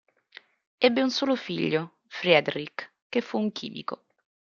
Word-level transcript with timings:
Ebbe 0.79 1.03
un 1.03 1.11
solo 1.11 1.35
figlio, 1.35 1.97
Friedrich, 2.07 2.91
che 3.07 3.21
fu 3.21 3.37
un 3.37 3.51
chimico. 3.51 4.05